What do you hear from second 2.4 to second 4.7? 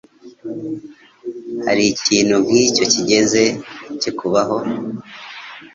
nkicyo cyigeze kikubaho?